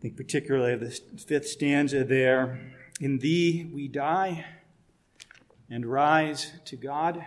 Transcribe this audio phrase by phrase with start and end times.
[0.00, 2.58] Think particularly of the fifth stanza there.
[3.02, 4.46] In thee we die
[5.68, 7.22] and rise to God.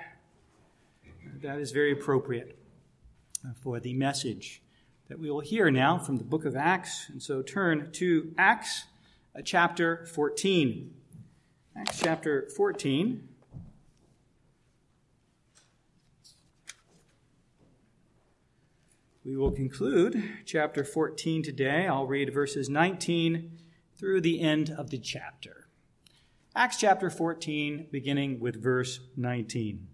[1.41, 2.57] That is very appropriate
[3.61, 4.63] for the message
[5.07, 7.09] that we will hear now from the book of Acts.
[7.09, 8.85] And so turn to Acts
[9.37, 10.93] uh, chapter 14.
[11.75, 13.27] Acts chapter 14.
[19.25, 21.87] We will conclude chapter 14 today.
[21.87, 23.57] I'll read verses 19
[23.97, 25.69] through the end of the chapter.
[26.53, 29.87] Acts chapter 14, beginning with verse 19.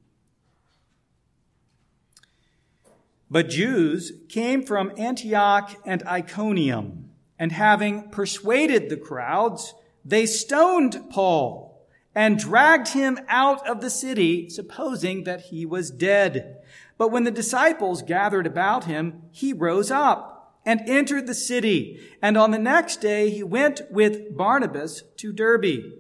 [3.30, 11.88] But Jews came from Antioch and Iconium, and having persuaded the crowds, they stoned Paul
[12.16, 16.64] and dragged him out of the city, supposing that he was dead.
[17.00, 21.98] But when the disciples gathered about him, he rose up and entered the city.
[22.22, 25.94] And on the next day, he went with Barnabas to Derbe.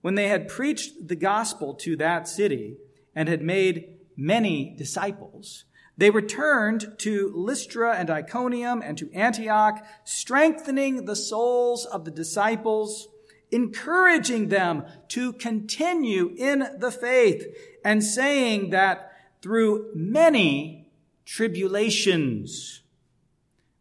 [0.00, 2.78] When they had preached the gospel to that city
[3.14, 5.66] and had made many disciples,
[5.98, 13.08] they returned to Lystra and Iconium and to Antioch, strengthening the souls of the disciples,
[13.50, 17.44] encouraging them to continue in the faith,
[17.84, 19.10] and saying that
[19.44, 20.90] through many
[21.26, 22.80] tribulations,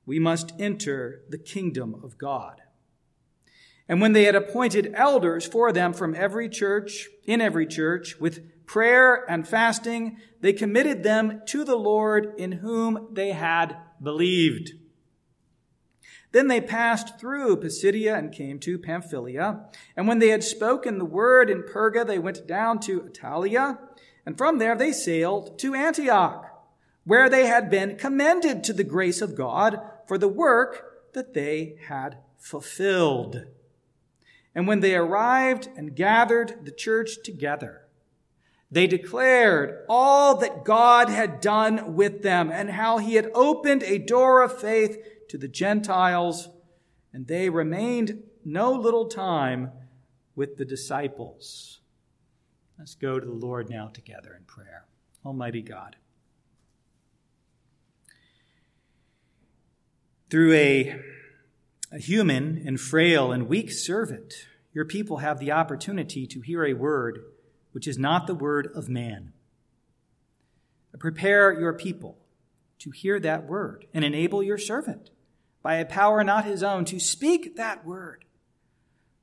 [0.06, 2.60] we must enter the kingdom of God.
[3.88, 8.66] And when they had appointed elders for them from every church, in every church, with
[8.66, 14.74] prayer and fasting, they committed them to the Lord in whom they had believed.
[16.34, 19.70] Then they passed through Pisidia and came to Pamphylia.
[19.96, 23.78] And when they had spoken the word in Perga, they went down to Attalia.
[24.26, 26.50] And from there they sailed to Antioch,
[27.04, 31.78] where they had been commended to the grace of God for the work that they
[31.88, 33.46] had fulfilled.
[34.56, 37.82] And when they arrived and gathered the church together,
[38.72, 44.00] they declared all that God had done with them and how he had opened a
[44.00, 44.98] door of faith
[45.30, 46.50] to the Gentiles,
[47.12, 49.72] and they remained no little time
[50.36, 51.82] with the disciples.
[52.84, 54.84] Let's go to the Lord now together in prayer.
[55.26, 55.96] Almighty God.
[60.30, 61.00] Through a,
[61.94, 64.34] a human and frail and weak servant,
[64.74, 67.24] your people have the opportunity to hear a word
[67.72, 69.32] which is not the word of man.
[71.00, 72.18] Prepare your people
[72.80, 75.10] to hear that word and enable your servant
[75.62, 78.26] by a power not his own to speak that word.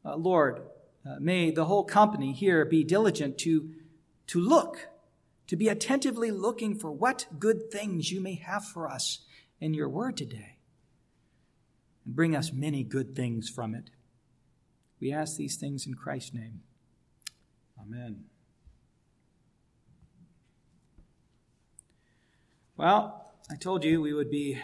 [0.03, 0.62] Uh, Lord,
[1.06, 3.71] uh, may the whole company here be diligent to,
[4.27, 4.88] to look,
[5.47, 9.21] to be attentively looking for what good things you may have for us
[9.61, 10.59] in your word today.
[12.05, 13.91] And bring us many good things from it.
[15.00, 16.61] We ask these things in Christ's name.
[17.81, 18.25] Amen.
[22.77, 24.59] Well, I told you we would be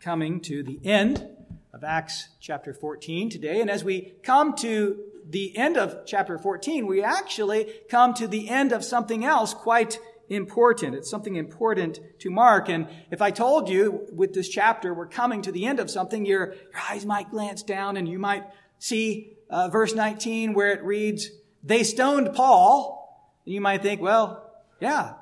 [0.00, 1.26] coming to the end
[1.72, 3.60] of Acts chapter 14 today.
[3.60, 8.48] And as we come to the end of chapter 14, we actually come to the
[8.48, 9.98] end of something else quite
[10.28, 10.94] important.
[10.94, 12.68] It's something important to mark.
[12.68, 16.24] And if I told you with this chapter we're coming to the end of something,
[16.24, 18.44] your, your eyes might glance down and you might
[18.78, 21.30] see uh, verse 19 where it reads,
[21.62, 22.98] They stoned Paul.
[23.44, 25.14] And you might think, well, yeah,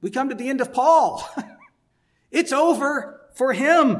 [0.00, 1.26] we come to the end of Paul.
[2.30, 3.94] it's over for him.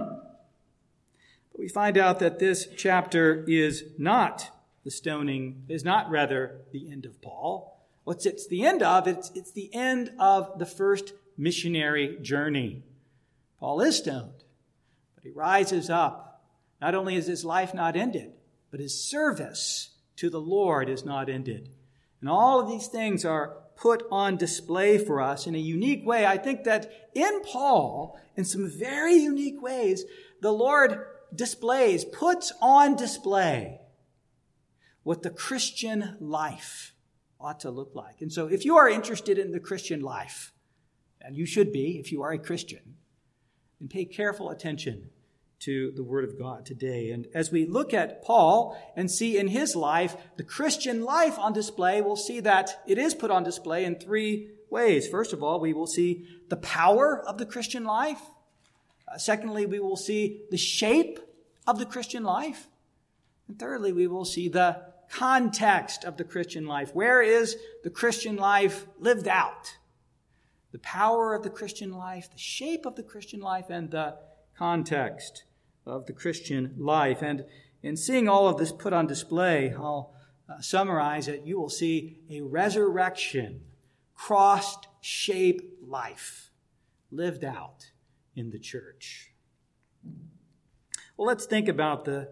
[1.52, 4.50] But we find out that this chapter is not
[4.84, 7.80] the stoning is not rather the end of Paul.
[8.04, 9.06] What's it's the end of?
[9.06, 12.82] It's, it's the end of the first missionary journey.
[13.60, 14.44] Paul is stoned,
[15.14, 16.44] but he rises up.
[16.80, 18.32] Not only is his life not ended,
[18.70, 21.68] but his service to the Lord is not ended.
[22.20, 26.26] And all of these things are put on display for us in a unique way.
[26.26, 30.04] I think that in Paul, in some very unique ways,
[30.40, 33.80] the Lord displays, puts on display
[35.02, 36.94] what the Christian life
[37.40, 38.20] ought to look like.
[38.20, 40.52] And so, if you are interested in the Christian life,
[41.20, 42.96] and you should be if you are a Christian,
[43.80, 45.10] then pay careful attention
[45.60, 47.10] to the Word of God today.
[47.12, 51.52] And as we look at Paul and see in his life the Christian life on
[51.52, 55.06] display, we'll see that it is put on display in three ways.
[55.06, 58.20] First of all, we will see the power of the Christian life.
[59.06, 61.20] Uh, secondly, we will see the shape
[61.66, 62.66] of the Christian life.
[63.46, 66.94] And thirdly, we will see the context of the Christian life.
[66.94, 69.76] Where is the Christian life lived out?
[70.72, 74.16] The power of the Christian life, the shape of the Christian life, and the
[74.56, 75.44] context
[75.84, 77.20] of the Christian life.
[77.20, 77.44] And
[77.82, 80.14] in seeing all of this put on display, I'll
[80.48, 81.42] uh, summarize it.
[81.44, 83.60] You will see a resurrection,
[84.14, 86.50] crossed shape life
[87.10, 87.90] lived out
[88.34, 89.32] in the church.
[91.18, 92.30] Well, let's think about the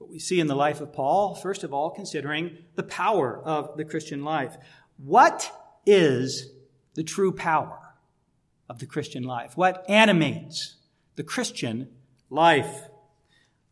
[0.00, 1.34] what we see in the life of Paul.
[1.34, 4.56] First of all, considering the power of the Christian life.
[4.96, 5.52] What
[5.84, 6.52] is
[6.94, 7.78] the true power
[8.66, 9.58] of the Christian life?
[9.58, 10.76] What animates
[11.16, 11.88] the Christian
[12.30, 12.88] life?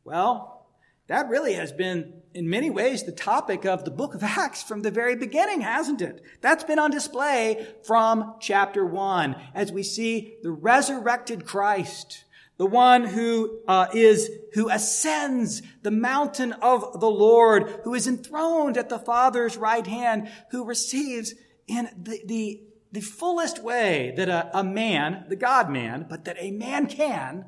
[0.05, 0.67] Well,
[1.07, 4.83] that really has been in many ways the topic of the book of Acts from
[4.83, 6.23] the very beginning, hasn't it?
[6.43, 12.25] That's been on display from chapter one as we see the resurrected Christ,
[12.59, 18.77] the one who uh, is who ascends the mountain of the Lord, who is enthroned
[18.77, 21.35] at the Father's right hand, who receives
[21.67, 26.37] in the, the, the fullest way that a, a man, the God man, but that
[26.41, 27.47] a man can,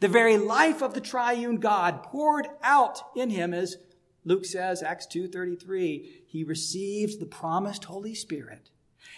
[0.00, 3.76] the very life of the triune God poured out in him as
[4.24, 8.70] Luke says, Acts 2.33, he receives the promised Holy Spirit.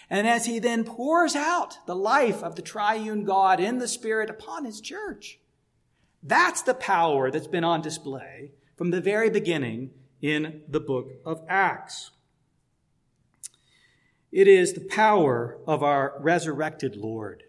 [0.09, 4.29] And as he then pours out the life of the triune God in the Spirit
[4.29, 5.39] upon his church,
[6.21, 9.91] that's the power that's been on display from the very beginning
[10.21, 12.11] in the book of Acts.
[14.31, 17.43] It is the power of our resurrected Lord.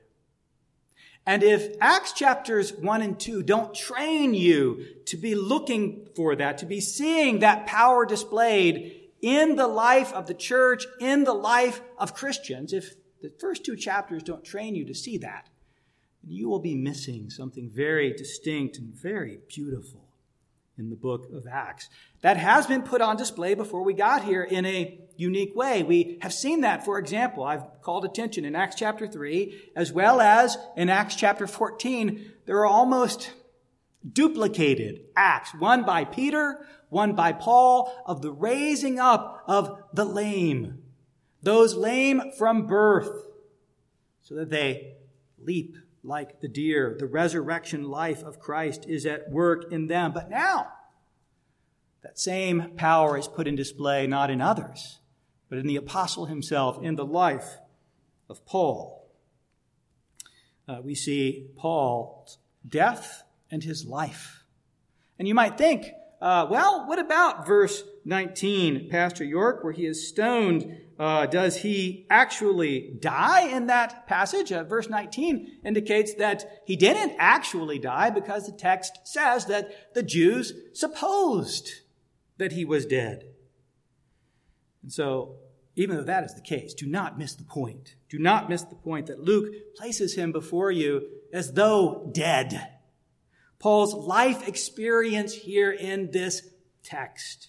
[1.27, 6.59] And if Acts chapters 1 and 2 don't train you to be looking for that,
[6.59, 11.81] to be seeing that power displayed in the life of the church, in the life
[11.99, 15.49] of Christians, if the first two chapters don't train you to see that,
[16.23, 20.05] you will be missing something very distinct and very beautiful
[20.79, 21.89] in the book of Acts.
[22.21, 25.83] That has been put on display before we got here in a unique way.
[25.83, 30.21] We have seen that, for example, I've called attention in Acts chapter 3, as well
[30.21, 32.33] as in Acts chapter 14.
[32.45, 33.33] There are almost
[34.13, 40.83] duplicated acts, one by Peter, one by Paul, of the raising up of the lame,
[41.43, 43.25] those lame from birth,
[44.23, 44.95] so that they
[45.39, 46.97] leap like the deer.
[46.99, 50.13] The resurrection life of Christ is at work in them.
[50.13, 50.69] But now,
[52.03, 55.01] that same power is put in display not in others,
[55.49, 57.59] but in the apostle himself, in the life
[58.29, 59.09] of Paul.
[60.69, 64.45] Uh, we see Paul's death and his life.
[65.19, 65.87] And you might think,
[66.21, 70.81] uh, well, what about verse 19, Pastor York, where he is stoned?
[70.99, 74.51] Uh, does he actually die in that passage?
[74.51, 80.03] Uh, verse 19 indicates that he didn't actually die because the text says that the
[80.03, 81.71] Jews supposed
[82.39, 83.25] that he was dead.
[84.83, 85.37] And so,
[85.75, 87.97] even though that is the case, do not miss the point.
[88.09, 92.76] Do not miss the point that Luke places him before you as though dead.
[93.59, 96.49] Paul's life experience here in this
[96.83, 97.49] text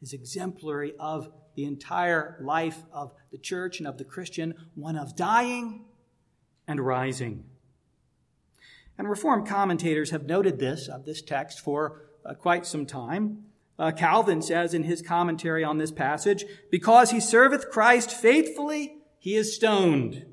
[0.00, 5.14] is exemplary of the entire life of the church and of the Christian, one of
[5.14, 5.84] dying
[6.66, 7.44] and rising.
[8.98, 13.44] And Reformed commentators have noted this of this text for uh, quite some time.
[13.78, 19.34] Uh, Calvin says in his commentary on this passage, because he serveth Christ faithfully, he
[19.34, 20.24] is stoned.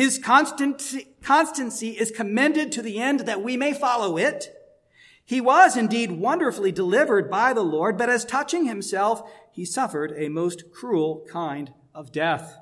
[0.00, 4.48] His constancy, constancy is commended to the end that we may follow it.
[5.26, 10.30] He was indeed wonderfully delivered by the Lord, but as touching himself, he suffered a
[10.30, 12.56] most cruel kind of death.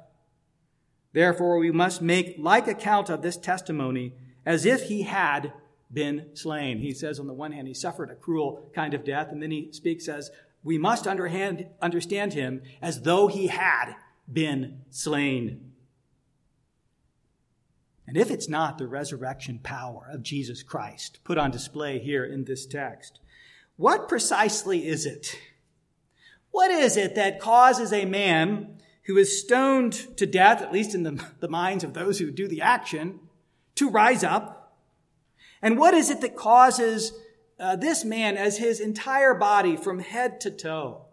[1.12, 4.14] Therefore, we must make like account of this testimony
[4.44, 5.52] as if he had
[5.92, 6.80] been slain.
[6.80, 9.52] He says, on the one hand, he suffered a cruel kind of death, and then
[9.52, 10.32] he speaks as,
[10.64, 13.92] we must understand him as though he had
[14.28, 15.67] been slain.
[18.08, 22.44] And if it's not the resurrection power of Jesus Christ put on display here in
[22.44, 23.20] this text,
[23.76, 25.38] what precisely is it?
[26.50, 31.04] What is it that causes a man who is stoned to death, at least in
[31.04, 33.20] the, the minds of those who do the action,
[33.76, 34.58] to rise up
[35.62, 37.12] and what is it that causes
[37.58, 41.06] uh, this man as his entire body from head to toe?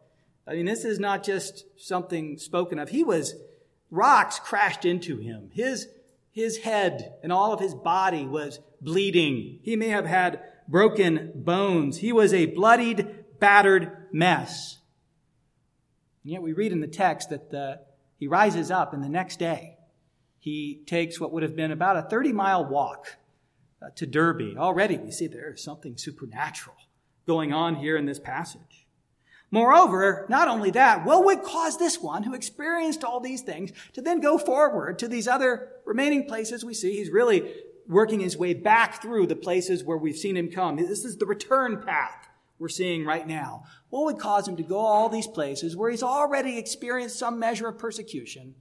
[0.48, 2.90] I mean, this is not just something spoken of.
[2.90, 3.36] He was,
[3.90, 5.50] rocks crashed into him.
[5.52, 5.88] His,
[6.36, 9.60] his head and all of his body was bleeding.
[9.63, 11.98] He may have had broken bones.
[11.98, 14.80] He was a bloodied, battered mess.
[16.24, 17.80] And yet we read in the text that the,
[18.18, 19.77] he rises up and the next day
[20.38, 23.15] he takes what would have been about a 30 mile walk
[23.82, 24.58] uh, to Derbe.
[24.58, 26.75] Already we see there is something supernatural
[27.25, 28.75] going on here in this passage.
[29.56, 34.02] Moreover, not only that, what would cause this one who experienced all these things to
[34.02, 37.54] then go forward to these other remaining places we see he's really
[37.88, 40.76] working his way back through the places where we've seen him come.
[40.76, 42.28] This is the return path
[42.60, 43.64] we're seeing right now.
[43.92, 47.70] What would cause him to go all these places where he's already experienced some measure
[47.70, 48.56] of persecution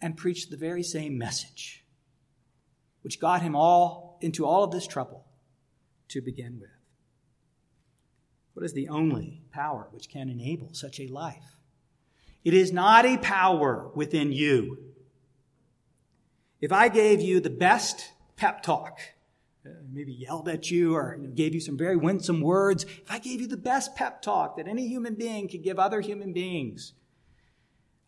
[0.00, 1.84] and preach the very same message,
[3.02, 5.26] which got him all into all of this trouble
[6.08, 6.75] to begin with?
[8.56, 11.58] What is the only power which can enable such a life?
[12.42, 14.78] It is not a power within you.
[16.62, 18.98] If I gave you the best pep talk,
[19.66, 23.42] uh, maybe yelled at you or gave you some very winsome words, if I gave
[23.42, 26.94] you the best pep talk that any human being could give other human beings,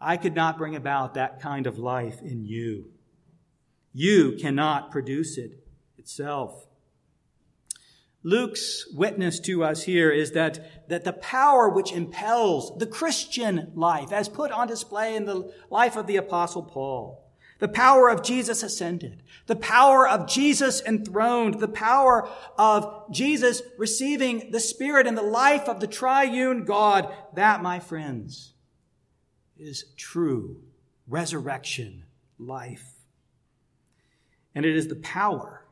[0.01, 2.87] I could not bring about that kind of life in you.
[3.93, 5.63] You cannot produce it
[5.99, 6.68] itself.
[8.25, 14.13] Luke's witness to us here is that, that the power which impels the Christian life,
[14.13, 17.25] as put on display in the life of the apostle Paul,
[17.61, 24.51] the power of Jesus ascended, the power of Jesus enthroned, the power of Jesus receiving
[24.51, 28.53] the Spirit and the life of the triune God, that, my friends,
[29.57, 30.61] is true
[31.09, 32.05] resurrection
[32.39, 32.95] life.
[34.55, 35.65] And it is the power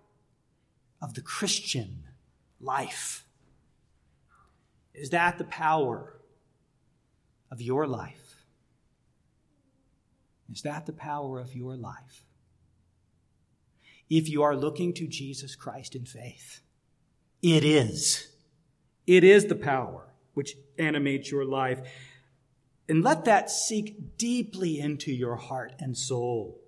[1.00, 2.06] of the Christian
[2.61, 3.25] life.
[4.95, 6.21] Is that the power
[7.51, 8.45] of your life?
[10.53, 12.25] Is that the power of your life?
[14.09, 16.61] If you are looking to Jesus Christ in faith,
[17.43, 18.29] it is.
[19.07, 21.81] It is the power which animates your life.
[22.89, 26.61] And let that sink deeply into your heart and soul.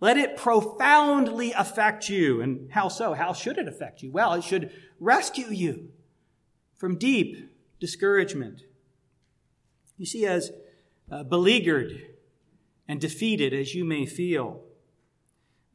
[0.00, 2.40] Let it profoundly affect you.
[2.40, 3.14] And how so?
[3.14, 4.10] How should it affect you?
[4.10, 4.70] Well, it should
[5.00, 5.90] rescue you
[6.76, 8.62] from deep discouragement.
[9.96, 10.50] You see, as
[11.10, 12.00] uh, beleaguered
[12.88, 14.62] and defeated as you may feel,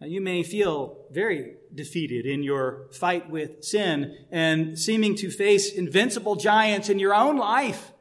[0.02, 5.72] uh, you may feel very defeated in your fight with sin and seeming to face
[5.72, 7.92] invincible giants in your own life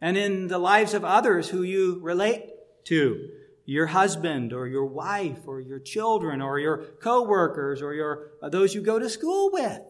[0.00, 2.50] and in the lives of others who you relate
[2.84, 3.28] to
[3.64, 8.74] your husband or your wife or your children or your coworkers or your uh, those
[8.74, 9.80] you go to school with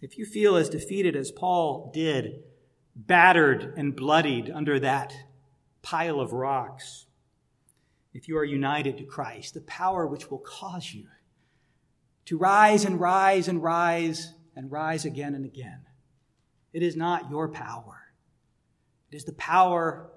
[0.00, 2.42] if you feel as defeated as Paul did,
[2.94, 5.12] battered and bloodied under that
[5.82, 7.06] pile of rocks,
[8.14, 11.06] if you are united to Christ, the power which will cause you
[12.26, 15.80] to rise and rise and rise and rise again and again,
[16.72, 18.12] it is not your power.
[19.10, 20.10] It is the power,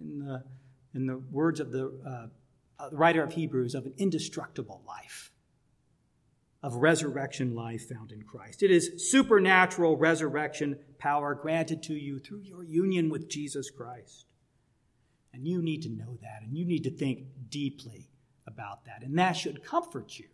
[0.00, 0.42] in the,
[0.94, 5.32] in the words of the, uh, writer of Hebrews, of an indestructible life
[6.62, 8.62] of resurrection life found in Christ.
[8.62, 14.26] It is supernatural resurrection power granted to you through your union with Jesus Christ.
[15.34, 18.10] And you need to know that, and you need to think deeply
[18.46, 20.26] about that, and that should comfort you.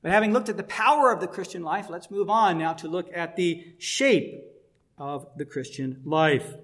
[0.00, 2.88] But having looked at the power of the Christian life, let's move on now to
[2.88, 4.42] look at the shape
[4.96, 6.54] of the Christian life.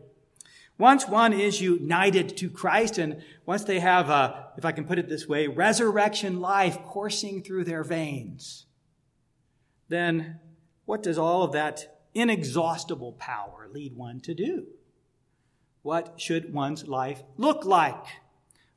[0.77, 4.99] Once one is united to Christ, and once they have, a, if I can put
[4.99, 8.67] it this way, resurrection life coursing through their veins,
[9.89, 10.41] then
[10.85, 14.67] what does all of that inexhaustible power lead one to do?
[15.83, 18.05] What should one's life look like?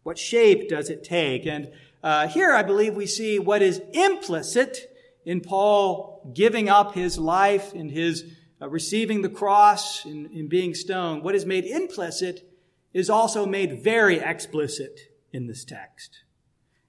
[0.03, 1.45] What shape does it take?
[1.45, 1.71] And
[2.03, 4.93] uh, here I believe we see what is implicit
[5.25, 8.23] in Paul giving up his life and his
[8.61, 12.51] uh, receiving the cross and, and being stoned, what is made implicit
[12.93, 14.99] is also made very explicit
[15.31, 16.23] in this text.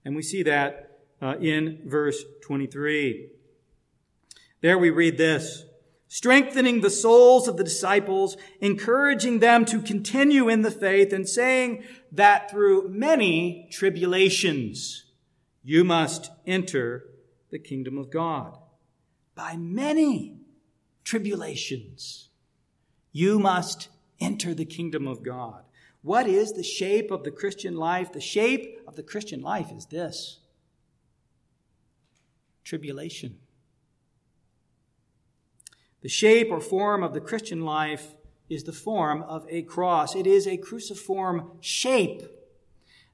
[0.04, 3.28] And we see that uh, in verse 23.
[4.60, 5.64] There we read this
[6.10, 11.84] strengthening the souls of the disciples, encouraging them to continue in the faith, and saying
[12.10, 15.04] that through many tribulations
[15.62, 17.04] you must enter
[17.50, 18.56] the kingdom of God.
[19.34, 20.37] By many
[21.08, 22.28] tribulations.
[23.12, 23.88] You must
[24.20, 25.62] enter the kingdom of God.
[26.02, 28.12] What is the shape of the Christian life?
[28.12, 30.40] The shape of the Christian life is this
[32.62, 33.38] tribulation.
[36.02, 38.14] The shape or form of the Christian life
[38.50, 40.14] is the form of a cross.
[40.14, 42.20] It is a cruciform shape.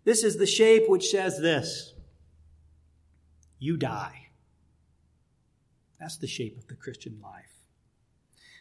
[0.03, 1.95] This is the shape which says this
[3.61, 4.31] You die.
[6.01, 7.54] That's the shape of the Christian life.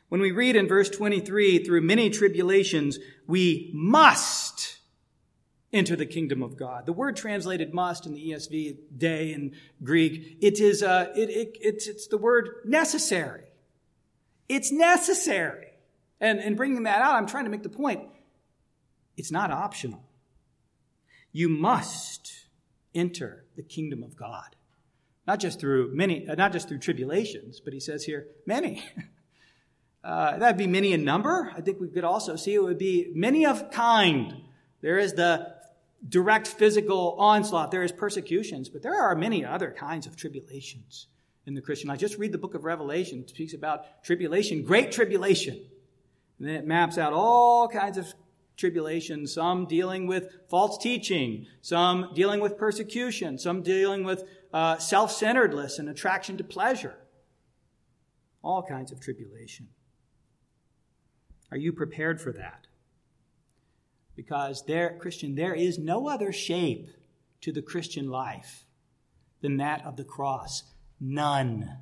[0.09, 4.77] When we read in verse 23, through many tribulations, we must
[5.73, 6.85] enter the kingdom of God.
[6.85, 11.57] The word translated must in the ESV dei in Greek, it is, uh, it, it,
[11.59, 13.45] it's, it's the word necessary.
[14.47, 15.67] It's necessary.
[16.21, 18.07] And in bringing that out, I'm trying to make the point.
[19.17, 20.03] It's not optional.
[21.31, 22.31] You must
[22.93, 24.55] enter the kingdom of God.
[25.25, 28.83] Not just through many, uh, not just through tribulations, but he says here, many.
[30.03, 31.51] Uh, that'd be many in number.
[31.55, 34.41] I think we could also see it would be many of kind.
[34.81, 35.55] There is the
[36.07, 37.71] direct physical onslaught.
[37.71, 41.07] There is persecutions, but there are many other kinds of tribulations
[41.45, 41.99] in the Christian life.
[41.99, 43.19] Just read the book of Revelation.
[43.19, 45.61] It speaks about tribulation, great tribulation.
[46.39, 48.13] And then it maps out all kinds of
[48.57, 55.11] tribulation, some dealing with false teaching, some dealing with persecution, some dealing with uh, self
[55.11, 56.95] centeredness and attraction to pleasure.
[58.43, 59.69] All kinds of tribulation.
[61.53, 62.65] Are you prepared for that?
[64.15, 66.87] Because there, Christian, there is no other shape
[67.41, 68.65] to the Christian life
[69.41, 70.63] than that of the cross.
[70.99, 71.77] None.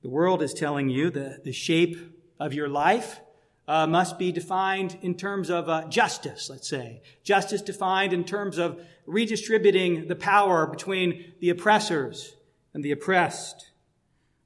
[0.00, 1.98] The world is telling you the, the shape
[2.40, 3.20] of your life
[3.66, 7.02] uh, must be defined in terms of uh, justice, let's say.
[7.22, 12.36] Justice defined in terms of redistributing the power between the oppressors
[12.72, 13.67] and the oppressed.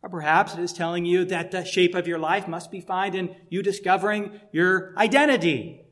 [0.02, 3.14] Or perhaps it is telling you that the shape of your life must be found
[3.14, 5.82] in you discovering your identity.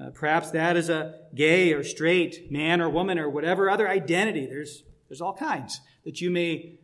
[0.00, 4.46] Uh, perhaps that is a gay or straight man or woman or whatever other identity.
[4.46, 6.80] There's, there's all kinds that you may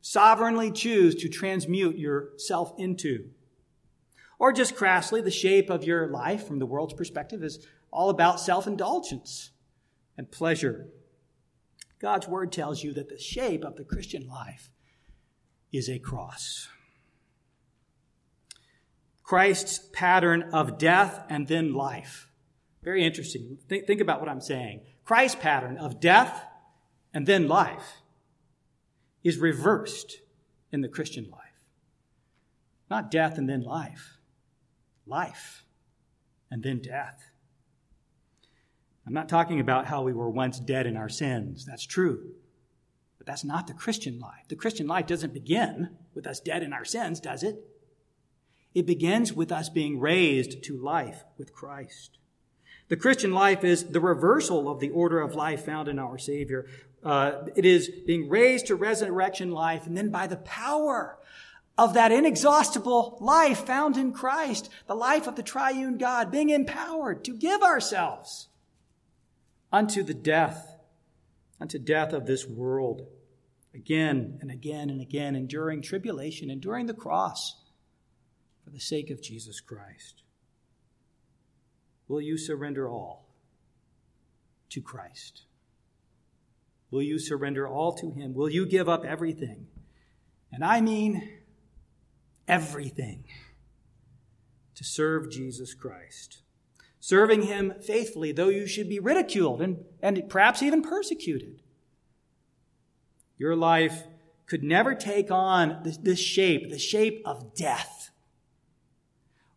[0.00, 3.30] sovereignly choose to transmute yourself into.
[4.38, 8.40] Or just crassly, the shape of your life from the world's perspective is all about
[8.40, 9.50] self indulgence
[10.16, 10.88] and pleasure.
[12.00, 14.70] God's word tells you that the shape of the Christian life
[15.74, 16.68] is a cross.
[19.22, 22.28] Christ's pattern of death and then life.
[22.82, 23.58] Very interesting.
[23.68, 24.82] Think, think about what I'm saying.
[25.04, 26.44] Christ's pattern of death
[27.12, 28.02] and then life
[29.22, 30.20] is reversed
[30.70, 31.40] in the Christian life.
[32.90, 34.18] Not death and then life
[35.06, 35.64] life
[36.50, 37.30] and then death.
[39.06, 41.66] I'm not talking about how we were once dead in our sins.
[41.66, 42.32] That's true.
[43.24, 44.48] But that's not the Christian life.
[44.48, 47.64] The Christian life doesn't begin with us dead in our sins, does it?
[48.74, 52.18] It begins with us being raised to life with Christ.
[52.88, 56.66] The Christian life is the reversal of the order of life found in our Savior.
[57.02, 61.18] Uh, it is being raised to resurrection life, and then by the power
[61.78, 67.24] of that inexhaustible life found in Christ, the life of the triune God, being empowered
[67.24, 68.48] to give ourselves
[69.72, 70.76] unto the death,
[71.60, 73.06] unto death of this world,
[73.74, 77.56] again and again and again, enduring tribulation, enduring the cross
[78.62, 80.22] for the sake of Jesus Christ.
[82.08, 83.26] Will you surrender all
[84.70, 85.42] to Christ?
[86.90, 88.34] Will you surrender all to Him?
[88.34, 89.66] Will you give up everything?
[90.52, 91.28] And I mean,
[92.46, 93.24] everything
[94.74, 96.42] to serve Jesus Christ.
[97.00, 101.60] Serving him faithfully, though you should be ridiculed and, and perhaps even persecuted.
[103.38, 104.04] Your life
[104.46, 108.10] could never take on this, shape, the shape of death,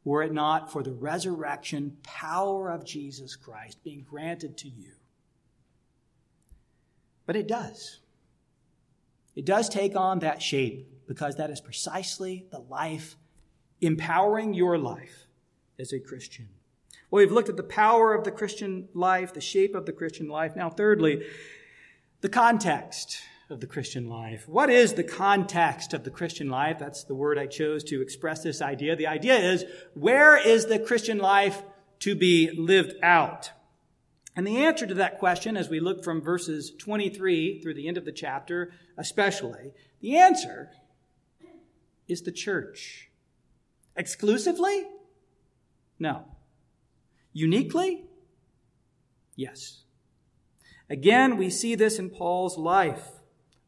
[0.04, 4.94] were it not for the resurrection power of Jesus Christ being granted to you.
[7.26, 8.00] But it does.
[9.36, 13.18] It does take on that shape because that is precisely the life
[13.82, 15.28] empowering your life
[15.78, 16.48] as a Christian.
[17.12, 20.28] Well, we've looked at the power of the Christian life, the shape of the Christian
[20.28, 20.56] life.
[20.56, 21.24] Now, thirdly,
[22.22, 24.48] the context of the Christian life.
[24.48, 26.78] What is the context of the Christian life?
[26.80, 28.96] That's the word I chose to express this idea.
[28.96, 31.62] The idea is, where is the Christian life
[32.00, 33.52] to be lived out?
[34.36, 37.98] And the answer to that question, as we look from verses 23 through the end
[37.98, 40.70] of the chapter, especially, the answer
[42.08, 43.10] is the church.
[43.96, 44.86] Exclusively?
[45.98, 46.26] No.
[47.34, 48.06] Uniquely?
[49.36, 49.84] Yes.
[50.90, 53.08] Again, we see this in Paul's life.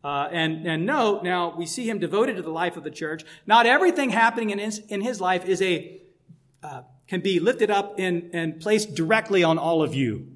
[0.04, 3.24] Uh, and, and note, now, we see him devoted to the life of the church.
[3.46, 6.02] Not everything happening in his, in his life is a,
[6.64, 10.28] uh, can be lifted up and, and placed directly on all of you.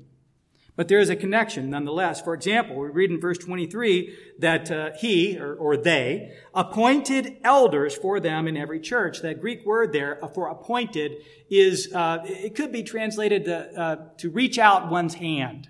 [0.75, 2.19] But there is a connection nonetheless.
[2.19, 7.95] For example, we read in verse 23 that uh, he, or, or, they, appointed elders
[7.95, 9.21] for them in every church.
[9.21, 11.17] That Greek word there uh, for appointed
[11.49, 15.69] is, uh, it could be translated to, uh, to reach out one's hand.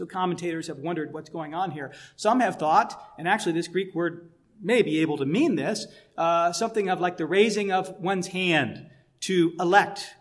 [0.00, 1.92] So commentators have wondered what's going on here.
[2.16, 5.86] Some have thought, and actually this Greek word may be able to mean this,
[6.16, 8.88] uh, something of like the raising of one's hand
[9.20, 10.14] to elect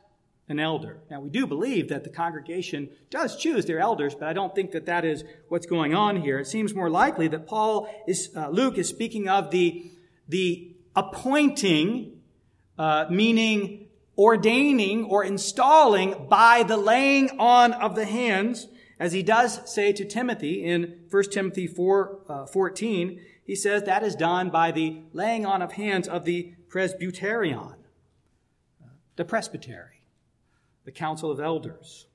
[0.50, 1.00] an elder.
[1.10, 4.72] Now, we do believe that the congregation does choose their elders, but I don't think
[4.72, 6.40] that that is what's going on here.
[6.40, 9.94] It seems more likely that Paul is, uh, Luke is speaking of the,
[10.28, 12.20] the appointing,
[12.78, 13.88] uh, meaning
[14.18, 18.68] ordaining or installing by the laying on of the hands.
[19.00, 24.04] As he does say to Timothy in 1 Timothy 4, uh, 14, he says that
[24.04, 27.76] is done by the laying on of hands of the presbyterion,
[29.16, 30.02] the presbytery,
[30.84, 32.08] the council of elders.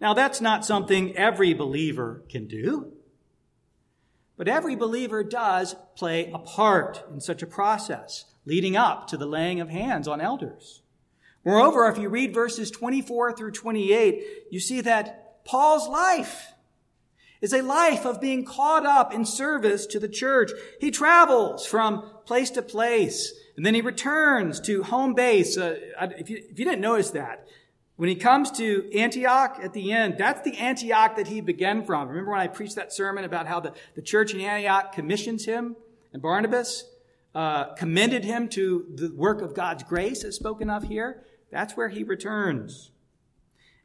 [0.00, 2.94] Now, that's not something every believer can do,
[4.36, 9.26] but every believer does play a part in such a process leading up to the
[9.26, 10.82] laying of hands on elders.
[11.44, 16.52] Moreover, if you read verses 24 through 28, you see that Paul's life
[17.40, 20.50] is a life of being caught up in service to the church.
[20.80, 25.58] He travels from place to place, and then he returns to home base.
[25.58, 25.76] Uh,
[26.16, 27.46] if, you, if you didn't notice that,
[27.96, 32.08] when he comes to Antioch at the end, that's the Antioch that he began from.
[32.08, 35.76] Remember when I preached that sermon about how the, the church in Antioch commissions him
[36.12, 36.84] and Barnabas?
[37.34, 41.24] Uh, commended him to the work of God's grace as spoken of here.
[41.50, 42.91] That's where he returns.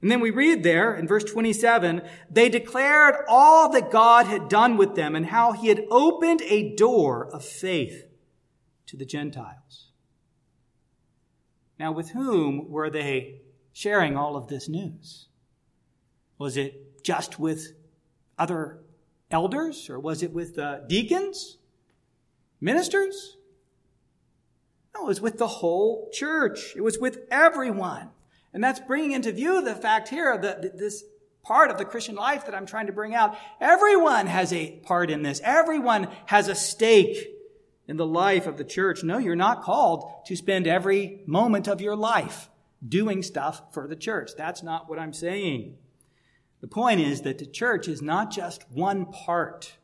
[0.07, 4.77] And then we read there in verse 27, they declared all that God had done
[4.77, 8.05] with them and how he had opened a door of faith
[8.85, 9.91] to the Gentiles.
[11.77, 13.41] Now, with whom were they
[13.73, 15.27] sharing all of this news?
[16.37, 17.73] Was it just with
[18.39, 18.79] other
[19.29, 21.57] elders or was it with deacons,
[22.61, 23.35] ministers?
[24.95, 26.77] No, it was with the whole church.
[26.77, 28.11] It was with everyone.
[28.57, 31.03] And that's bringing into view the fact here that this
[31.43, 33.37] part of the Christian life that I'm trying to bring out.
[33.61, 35.39] Everyone has a part in this.
[35.43, 37.35] Everyone has a stake
[37.87, 39.03] in the life of the church.
[39.03, 42.49] No, you're not called to spend every moment of your life
[42.83, 44.31] doing stuff for the church.
[44.35, 45.77] That's not what I'm saying.
[46.59, 49.77] The point is that the church is not just one part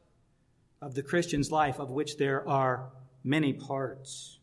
[0.82, 2.90] of the Christian's life, of which there are
[3.24, 4.40] many parts.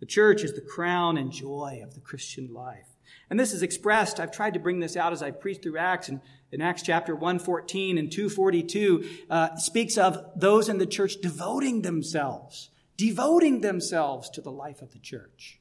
[0.00, 2.89] The church is the crown and joy of the Christian life.
[3.28, 6.08] And this is expressed, I've tried to bring this out as I preach through Acts,
[6.08, 6.20] and
[6.52, 12.70] in Acts chapter 114 and 242, uh, speaks of those in the church devoting themselves,
[12.96, 15.60] devoting themselves to the life of the church.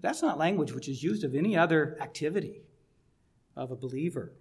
[0.00, 2.62] That's not language which is used of any other activity
[3.56, 4.32] of a believer.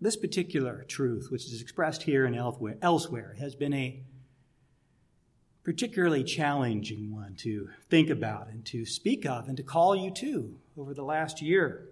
[0.00, 4.02] This particular truth, which is expressed here and elsewhere, has been a
[5.68, 10.56] particularly challenging one to think about and to speak of and to call you to
[10.78, 11.86] over the last year.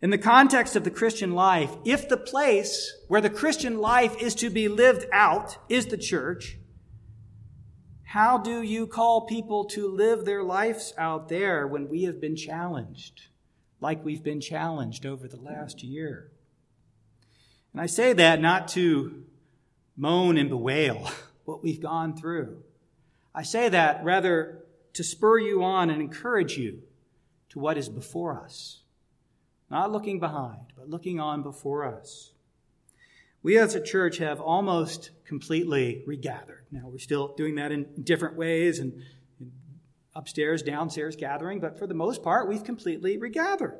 [0.00, 4.34] In the context of the Christian life, if the place where the Christian life is
[4.36, 6.56] to be lived out is the church,
[8.04, 12.34] how do you call people to live their lives out there when we have been
[12.34, 13.26] challenged,
[13.78, 16.30] like we've been challenged over the last year?
[17.74, 19.24] And I say that not to
[19.98, 21.10] moan and bewail
[21.48, 22.62] what we've gone through.
[23.34, 26.82] I say that rather to spur you on and encourage you
[27.48, 28.82] to what is before us.
[29.70, 32.32] Not looking behind, but looking on before us.
[33.42, 36.66] We as a church have almost completely regathered.
[36.70, 39.02] Now, we're still doing that in different ways and
[40.14, 43.78] upstairs, downstairs gathering, but for the most part, we've completely regathered.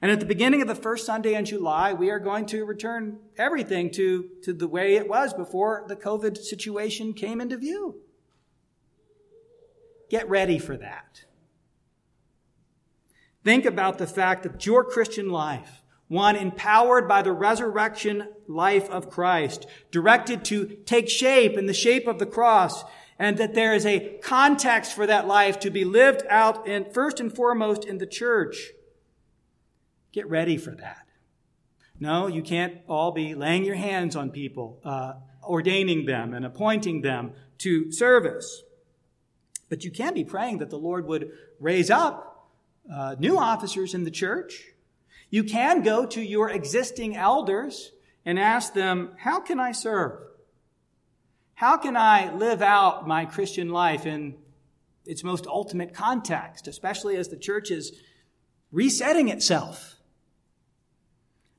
[0.00, 3.18] And at the beginning of the first Sunday in July, we are going to return
[3.38, 8.00] everything to, to the way it was before the COVID situation came into view.
[10.10, 11.24] Get ready for that.
[13.44, 19.08] Think about the fact that your Christian life, one empowered by the resurrection life of
[19.08, 22.84] Christ, directed to take shape in the shape of the cross,
[23.18, 27.20] and that there is a context for that life to be lived out in, first
[27.20, 28.72] and foremost in the church.
[30.12, 31.06] Get ready for that.
[31.98, 37.02] No, you can't all be laying your hands on people, uh, ordaining them and appointing
[37.02, 38.62] them to service.
[39.68, 42.50] But you can be praying that the Lord would raise up
[42.92, 44.64] uh, new officers in the church.
[45.30, 47.92] You can go to your existing elders
[48.24, 50.18] and ask them, How can I serve?
[51.54, 54.34] How can I live out my Christian life in
[55.06, 57.92] its most ultimate context, especially as the church is
[58.72, 59.91] resetting itself?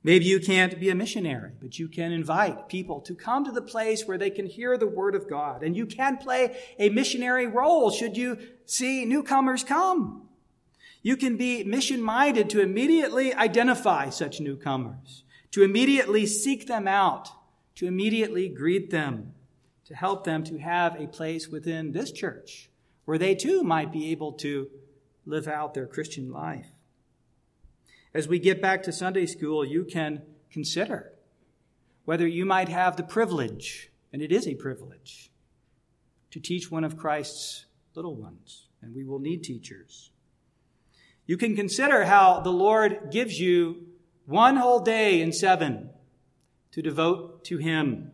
[0.04, 3.62] Maybe you can't be a missionary, but you can invite people to come to the
[3.62, 5.64] place where they can hear the word of God.
[5.64, 10.28] And you can play a missionary role should you see newcomers come.
[11.02, 17.30] You can be mission minded to immediately identify such newcomers, to immediately seek them out,
[17.76, 19.34] to immediately greet them,
[19.86, 22.70] to help them to have a place within this church
[23.06, 24.70] where they too might be able to
[25.26, 26.68] live out their Christian life.
[28.14, 30.22] As we get back to Sunday school, you can
[30.52, 31.14] consider
[32.06, 35.32] whether you might have the privilege, and it is a privilege,
[36.30, 40.12] to teach one of Christ's little ones, and we will need teachers.
[41.26, 43.88] You can consider how the Lord gives you
[44.26, 45.90] one whole day in seven
[46.72, 48.12] to devote to Him.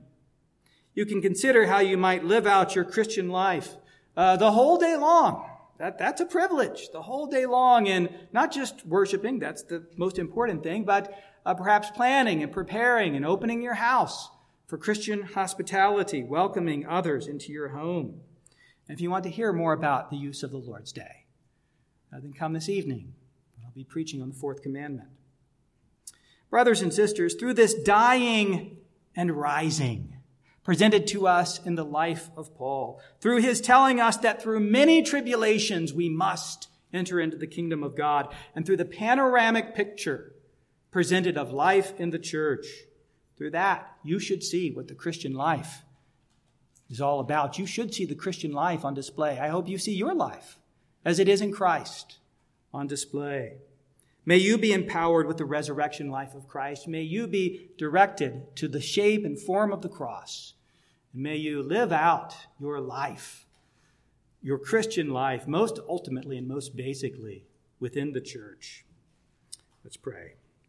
[0.93, 3.75] You can consider how you might live out your Christian life
[4.15, 5.48] uh, the whole day long.
[5.79, 10.19] That, that's a privilege, the whole day long, and not just worshiping, that's the most
[10.19, 14.29] important thing, but uh, perhaps planning and preparing and opening your house
[14.67, 18.19] for Christian hospitality, welcoming others into your home.
[18.87, 21.25] And if you want to hear more about the use of the Lord's Day,
[22.13, 23.13] uh, then come this evening.
[23.63, 25.07] I'll be preaching on the fourth commandment.
[26.49, 28.77] Brothers and sisters, through this dying
[29.15, 30.18] and rising
[30.69, 35.01] presented to us in the life of Paul, through his telling us that through many
[35.01, 40.31] tribulations we must enter into the kingdom of God, and through the panoramic picture
[40.91, 42.67] presented of life in the church,
[43.35, 45.81] through that you should see what the Christian life
[46.87, 47.57] is all about.
[47.57, 49.39] You should see the Christian life on display.
[49.39, 50.59] I hope you see your life
[51.03, 52.19] as it is in Christ
[52.71, 53.53] on display.
[54.23, 56.87] May you be empowered with the resurrection life of Christ.
[56.87, 60.53] May you be directed to the shape and form of the cross.
[61.13, 63.45] And may you live out your life,
[64.41, 67.45] your Christian life, most ultimately and most basically
[67.79, 68.85] within the church.
[69.83, 70.38] Let's pray.